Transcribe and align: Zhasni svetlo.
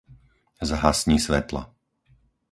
Zhasni 0.69 1.17
svetlo. 1.25 1.61